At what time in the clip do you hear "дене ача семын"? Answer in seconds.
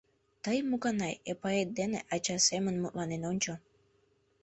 1.79-2.75